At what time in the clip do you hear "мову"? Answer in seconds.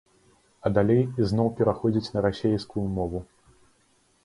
2.99-3.19